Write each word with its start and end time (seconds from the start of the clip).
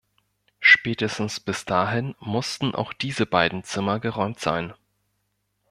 Spätestens 0.61 1.39
bis 1.39 1.63
dahin 1.65 2.15
mussten 2.19 2.73
auch 2.73 2.91
diese 2.91 3.27
beiden 3.27 3.63
Zimmer 3.63 3.99
geräumt 3.99 4.39
sein. 4.39 4.73